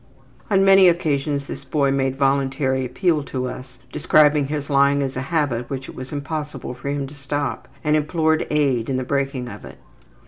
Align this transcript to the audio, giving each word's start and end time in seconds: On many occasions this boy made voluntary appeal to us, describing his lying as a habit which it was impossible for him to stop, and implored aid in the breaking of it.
On 0.49 0.65
many 0.65 0.89
occasions 0.89 1.45
this 1.45 1.63
boy 1.63 1.91
made 1.91 2.15
voluntary 2.15 2.83
appeal 2.87 3.21
to 3.25 3.45
us, 3.47 3.77
describing 3.91 4.47
his 4.47 4.67
lying 4.67 5.03
as 5.03 5.15
a 5.15 5.21
habit 5.29 5.69
which 5.69 5.87
it 5.87 5.93
was 5.93 6.11
impossible 6.11 6.73
for 6.73 6.89
him 6.89 7.05
to 7.05 7.13
stop, 7.13 7.67
and 7.83 7.95
implored 7.95 8.47
aid 8.49 8.89
in 8.89 8.97
the 8.97 9.03
breaking 9.03 9.47
of 9.47 9.63
it. 9.63 9.77